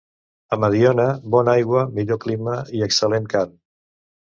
A 0.55 0.57
Mediona, 0.61 1.05
bona 1.35 1.53
aigua, 1.61 1.85
millor 1.99 2.21
clima 2.25 2.57
i 2.81 2.85
excel·lent 2.89 3.31
carn. 3.37 3.57